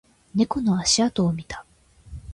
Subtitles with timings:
[0.33, 1.63] 猫の足跡を見た